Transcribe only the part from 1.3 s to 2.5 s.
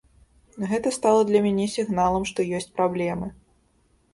мяне сігналам, што